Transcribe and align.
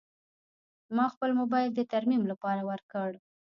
ما 0.95 1.05
خپل 1.13 1.29
موبایل 1.39 1.69
د 1.73 1.81
ترمیم 1.91 2.23
لپاره 2.31 2.61
ورکړ. 2.69 3.09